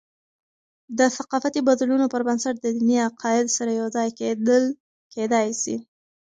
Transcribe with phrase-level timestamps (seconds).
[0.97, 4.63] د ثقافتي بدلونونو پربنسټ، د دیني عقاید سره یوځای کیدل
[5.13, 5.75] کېدي سي.